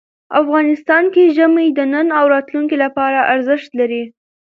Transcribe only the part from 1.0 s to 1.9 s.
کې ژمی د